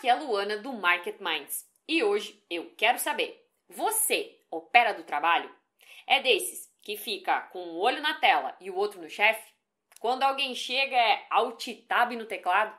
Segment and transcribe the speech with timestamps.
[0.00, 5.04] Aqui é a Luana do Market Minds e hoje eu quero saber: você opera do
[5.04, 5.54] trabalho?
[6.06, 9.52] É desses que fica com um olho na tela e o outro no chefe?
[9.98, 12.74] Quando alguém chega é alt tab no teclado?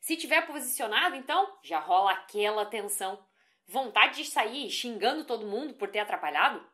[0.00, 3.22] Se tiver posicionado, então já rola aquela tensão.
[3.66, 6.66] Vontade de sair xingando todo mundo por ter atrapalhado?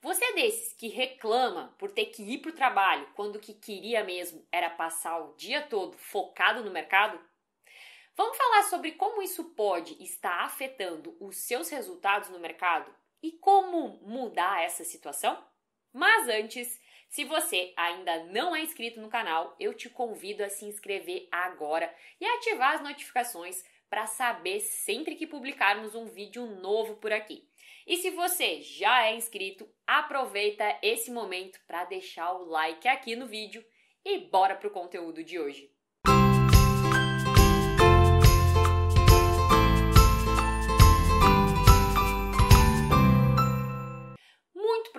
[0.00, 3.54] Você é desses que reclama por ter que ir para o trabalho quando o que
[3.54, 7.20] queria mesmo era passar o dia todo focado no mercado?
[8.14, 13.98] Vamos falar sobre como isso pode estar afetando os seus resultados no mercado e como
[14.02, 15.42] mudar essa situação?
[15.90, 20.66] Mas antes, se você ainda não é inscrito no canal, eu te convido a se
[20.66, 27.12] inscrever agora e ativar as notificações para saber sempre que publicarmos um vídeo novo por
[27.12, 27.48] aqui.
[27.86, 33.26] E se você já é inscrito, aproveita esse momento para deixar o like aqui no
[33.26, 33.64] vídeo
[34.04, 35.71] e bora pro conteúdo de hoje.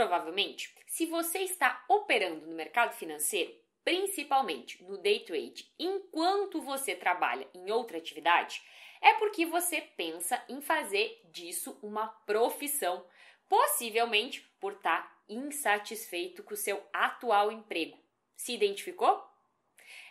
[0.04, 3.54] Provavelmente, se você está operando no mercado financeiro,
[3.86, 8.62] principalmente no day trade, enquanto você trabalha em outra atividade,
[9.02, 13.06] é porque você pensa em fazer disso uma profissão,
[13.48, 17.98] possivelmente por estar insatisfeito com o seu atual emprego.
[18.36, 19.24] Se identificou?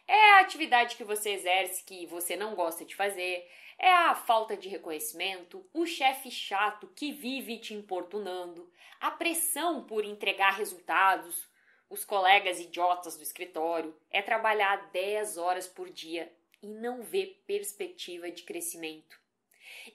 [0.07, 4.57] É a atividade que você exerce que você não gosta de fazer, é a falta
[4.57, 11.49] de reconhecimento, o chefe chato que vive te importunando, a pressão por entregar resultados,
[11.89, 18.31] os colegas idiotas do escritório, é trabalhar 10 horas por dia e não vê perspectiva
[18.31, 19.21] de crescimento.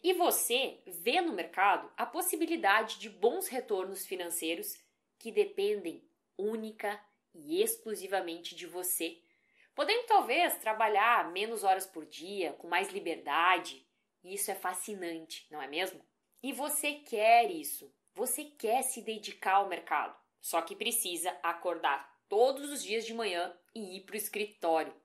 [0.04, 4.78] E você vê no mercado a possibilidade de bons retornos financeiros
[5.18, 6.04] que dependem
[6.38, 7.02] única
[7.34, 9.18] e exclusivamente de você,
[9.78, 13.88] podendo talvez trabalhar menos horas por dia, com mais liberdade.
[14.24, 16.04] Isso é fascinante, não é mesmo?
[16.42, 17.94] E você quer isso.
[18.16, 20.18] Você quer se dedicar ao mercado.
[20.42, 25.00] Só que precisa acordar todos os dias de manhã e ir para o escritório.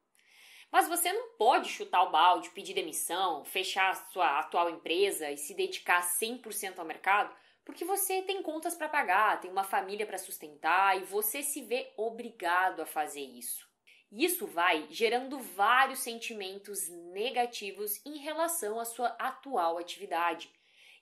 [0.70, 5.36] Mas você não pode chutar o balde, pedir demissão, fechar a sua atual empresa e
[5.36, 10.16] se dedicar 100% ao mercado, porque você tem contas para pagar, tem uma família para
[10.16, 13.70] sustentar e você se vê obrigado a fazer isso.
[14.12, 20.52] Isso vai gerando vários sentimentos negativos em relação à sua atual atividade.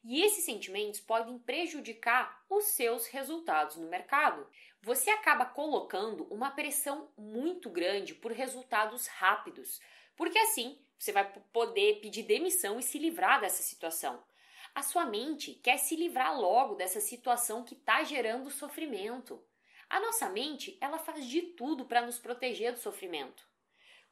[0.03, 4.47] E esses sentimentos podem prejudicar os seus resultados no mercado
[4.83, 9.81] você acaba colocando uma pressão muito grande por resultados rápidos,
[10.17, 14.23] porque assim você vai poder pedir demissão e se livrar dessa situação.
[14.75, 19.43] A sua mente quer se livrar logo dessa situação que está gerando sofrimento.
[19.91, 23.45] A nossa mente ela faz de tudo para nos proteger do sofrimento.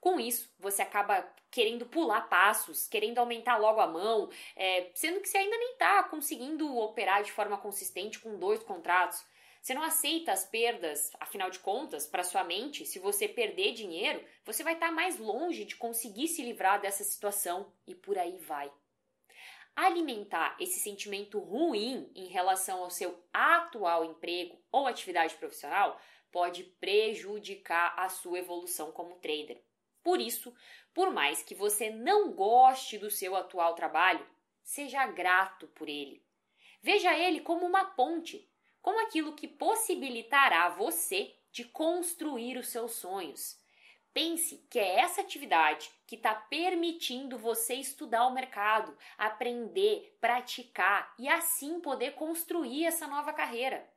[0.01, 5.29] Com isso, você acaba querendo pular passos, querendo aumentar logo a mão, é, sendo que
[5.29, 9.25] você ainda nem está conseguindo operar de forma consistente com dois contratos.
[9.61, 14.25] Você não aceita as perdas, afinal de contas, para sua mente, se você perder dinheiro,
[14.45, 18.37] você vai estar tá mais longe de conseguir se livrar dessa situação e por aí
[18.39, 18.73] vai.
[19.81, 26.01] Alimentar esse sentimento ruim em relação ao seu atual emprego ou atividade profissional
[26.33, 29.63] pode prejudicar a sua evolução como trader.
[30.03, 30.53] Por isso,
[30.93, 34.27] por mais que você não goste do seu atual trabalho,
[34.65, 36.27] seja grato por ele.
[36.83, 38.51] Veja ele como uma ponte
[38.83, 43.57] como aquilo que possibilitará você de construir os seus sonhos.
[44.13, 51.29] Pense que é essa atividade que está permitindo você estudar o mercado, aprender, praticar e
[51.29, 53.89] assim poder construir essa nova carreira.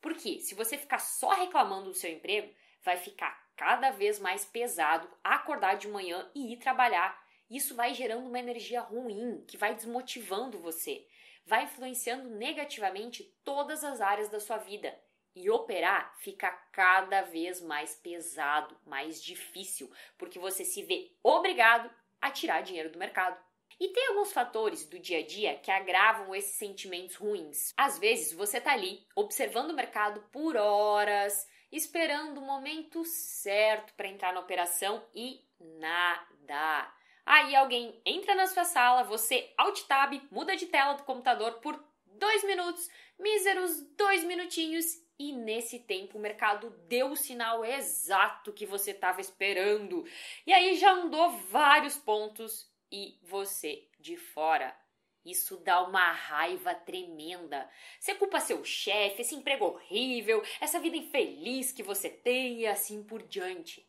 [0.00, 2.52] Porque se você ficar só reclamando do seu emprego,
[2.82, 7.22] vai ficar cada vez mais pesado acordar de manhã e ir trabalhar.
[7.50, 11.06] Isso vai gerando uma energia ruim que vai desmotivando você
[11.48, 14.94] vai influenciando negativamente todas as áreas da sua vida.
[15.40, 19.88] E operar fica cada vez mais pesado, mais difícil,
[20.18, 21.88] porque você se vê obrigado
[22.20, 23.40] a tirar dinheiro do mercado.
[23.78, 27.72] E tem alguns fatores do dia a dia que agravam esses sentimentos ruins.
[27.76, 34.08] Às vezes você está ali observando o mercado por horas, esperando o momento certo para
[34.08, 36.92] entrar na operação e nada.
[37.24, 41.87] Aí alguém entra na sua sala, você alt tab, muda de tela do computador por
[42.18, 42.88] dois minutos,
[43.18, 44.84] míseros dois minutinhos,
[45.18, 50.04] e nesse tempo o mercado deu o sinal exato que você estava esperando.
[50.46, 54.76] E aí já andou vários pontos e você de fora.
[55.24, 57.68] Isso dá uma raiva tremenda.
[57.98, 63.02] Você culpa seu chefe, esse emprego horrível, essa vida infeliz que você tem e assim
[63.02, 63.86] por diante.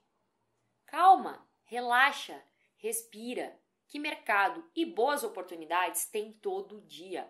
[0.85, 2.43] Calma, relaxa
[2.79, 7.29] respira que mercado e boas oportunidades tem todo dia.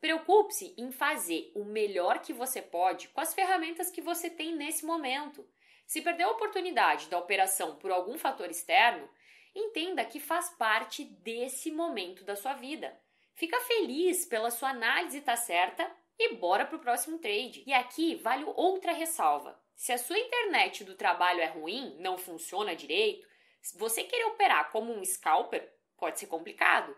[0.00, 4.86] Preocupe-se em fazer o melhor que você pode com as ferramentas que você tem nesse
[4.86, 5.46] momento.
[5.86, 9.08] Se perder a oportunidade da operação por algum fator externo,
[9.54, 12.98] entenda que faz parte desse momento da sua vida.
[13.34, 17.62] Fica feliz pela sua análise estar tá certa e bora para o próximo trade.
[17.66, 19.60] E aqui vale outra ressalva.
[19.74, 23.28] Se a sua internet do trabalho é ruim, não funciona direito,
[23.60, 26.96] se você querer operar como um scalper, pode ser complicado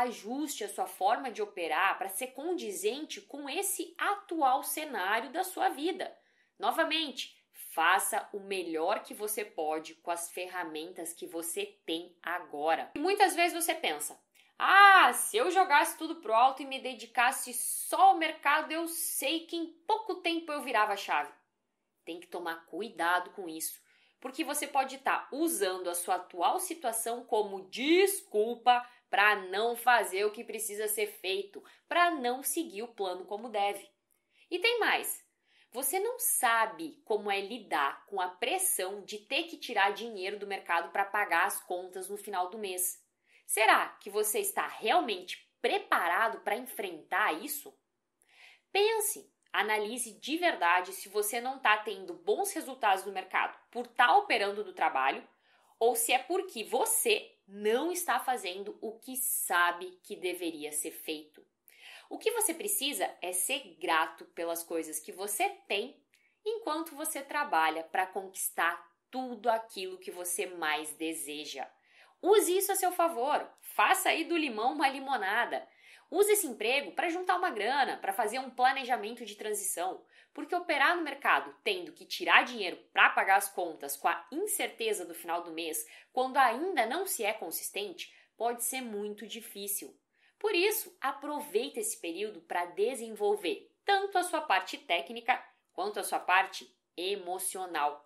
[0.00, 5.68] ajuste a sua forma de operar para ser condizente com esse atual cenário da sua
[5.68, 6.16] vida.
[6.58, 7.36] Novamente,
[7.74, 12.90] faça o melhor que você pode com as ferramentas que você tem agora.
[12.94, 14.18] E muitas vezes você pensa:
[14.58, 19.46] ah, se eu jogasse tudo pro alto e me dedicasse só ao mercado, eu sei
[19.46, 21.32] que em pouco tempo eu virava a chave.
[22.04, 23.80] Tem que tomar cuidado com isso,
[24.20, 30.24] porque você pode estar tá usando a sua atual situação como desculpa para não fazer
[30.24, 33.88] o que precisa ser feito, para não seguir o plano como deve.
[34.50, 35.24] E tem mais.
[35.70, 40.48] Você não sabe como é lidar com a pressão de ter que tirar dinheiro do
[40.48, 43.00] mercado para pagar as contas no final do mês.
[43.46, 47.72] Será que você está realmente preparado para enfrentar isso?
[48.72, 54.08] Pense, analise de verdade se você não está tendo bons resultados no mercado por estar
[54.08, 55.24] tá operando do trabalho
[55.78, 61.44] ou se é porque você não está fazendo o que sabe que deveria ser feito.
[62.08, 65.96] O que você precisa é ser grato pelas coisas que você tem
[66.44, 71.68] enquanto você trabalha para conquistar tudo aquilo que você mais deseja.
[72.20, 73.46] Use isso a seu favor.
[73.60, 75.66] Faça aí do limão uma limonada.
[76.10, 80.96] Use esse emprego para juntar uma grana, para fazer um planejamento de transição, porque operar
[80.96, 85.42] no mercado tendo que tirar dinheiro para pagar as contas com a incerteza do final
[85.42, 89.96] do mês, quando ainda não se é consistente, pode ser muito difícil.
[90.38, 95.42] Por isso, aproveite esse período para desenvolver tanto a sua parte técnica
[95.72, 98.03] quanto a sua parte emocional.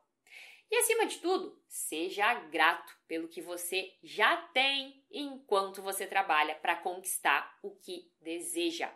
[0.70, 6.76] E acima de tudo, seja grato pelo que você já tem enquanto você trabalha para
[6.76, 8.92] conquistar o que deseja.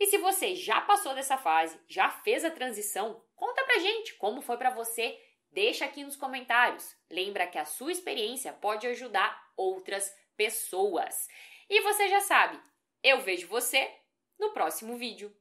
[0.00, 4.40] E se você já passou dessa fase, já fez a transição, conta pra gente como
[4.40, 5.16] foi para você,
[5.50, 6.96] deixa aqui nos comentários.
[7.10, 11.28] Lembra que a sua experiência pode ajudar outras pessoas.
[11.68, 12.60] E você já sabe,
[13.02, 13.94] eu vejo você
[14.38, 15.34] no próximo vídeo.